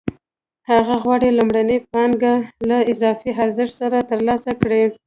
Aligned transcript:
هغه 0.69 0.93
غواړي 1.03 1.29
لومړنۍ 1.37 1.79
پانګه 1.91 2.33
له 2.69 2.77
اضافي 2.91 3.29
ارزښت 3.43 3.73
سره 3.81 3.97
ترلاسه 4.11 4.51
کړي 4.61 4.83